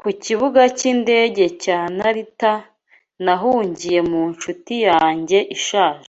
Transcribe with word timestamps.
Ku 0.00 0.08
Kibuga 0.22 0.62
cy’indege 0.78 1.44
cya 1.62 1.78
Narita, 1.98 2.54
nahungiye 3.24 4.00
mu 4.10 4.22
nshuti 4.32 4.74
yanjye 4.88 5.38
ishaje 5.56 6.08